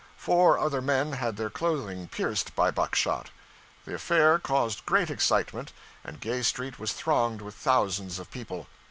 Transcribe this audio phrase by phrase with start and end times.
[0.17, 3.29] Four other men had their clothing pierced by buckshot.
[3.85, 8.65] The affair caused great excitement, and Gay Street was thronged with thousands of people.